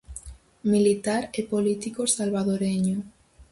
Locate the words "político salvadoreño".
1.51-2.97